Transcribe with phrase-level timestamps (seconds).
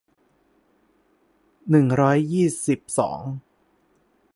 [1.69, 3.21] หนึ่งร้อยยี่สิบสอง